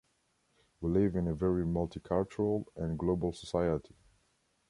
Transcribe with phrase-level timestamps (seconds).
[0.79, 3.93] We live in a very multicultural and global society.